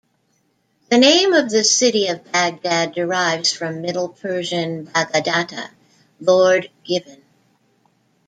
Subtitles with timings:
[0.89, 5.69] The name of the city of Baghdad derives from Middle Persian "baga-data",
[6.19, 7.21] "lord-given".